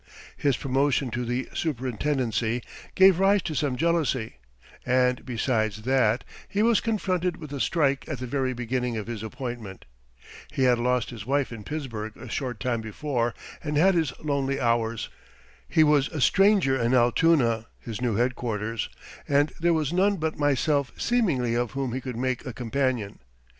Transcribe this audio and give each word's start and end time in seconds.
His 0.35 0.57
promotion 0.57 1.11
to 1.11 1.23
the 1.25 1.47
superintendency 1.53 2.63
gave 2.95 3.19
rise 3.19 3.43
to 3.43 3.53
some 3.53 3.75
jealousy; 3.75 4.37
and 4.83 5.23
besides 5.23 5.83
that, 5.83 6.23
he 6.49 6.63
was 6.63 6.81
confronted 6.81 7.37
with 7.37 7.53
a 7.53 7.59
strike 7.59 8.09
at 8.09 8.17
the 8.17 8.25
very 8.25 8.51
beginning 8.51 8.97
of 8.97 9.05
his 9.05 9.21
appointment. 9.21 9.85
He 10.51 10.63
had 10.63 10.79
lost 10.79 11.11
his 11.11 11.27
wife 11.27 11.51
in 11.51 11.63
Pittsburgh 11.63 12.17
a 12.17 12.29
short 12.29 12.59
time 12.59 12.81
before 12.81 13.35
and 13.63 13.77
had 13.77 13.93
his 13.93 14.11
lonely 14.19 14.59
hours. 14.59 15.09
He 15.69 15.83
was 15.83 16.07
a 16.07 16.19
stranger 16.19 16.75
in 16.75 16.95
Altoona, 16.95 17.67
his 17.79 18.01
new 18.01 18.15
headquarters, 18.15 18.89
and 19.27 19.51
there 19.59 19.69
was 19.71 19.93
none 19.93 20.15
but 20.15 20.35
myself 20.35 20.91
seemingly 20.97 21.53
of 21.53 21.73
whom 21.73 21.93
he 21.93 22.01
could 22.01 22.17
make 22.17 22.43
a 22.43 22.53
companion. 22.53 23.19